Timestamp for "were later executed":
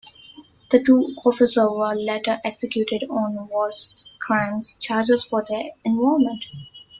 1.69-3.03